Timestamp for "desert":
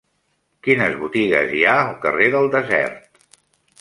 2.57-3.25